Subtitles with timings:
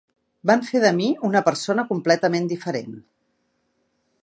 [0.51, 2.99] Van fer de mi una persona completament diferent.